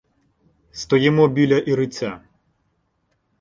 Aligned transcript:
Стоїмо 0.71 1.27
біля 1.27 1.57
Іриця. 1.59 2.21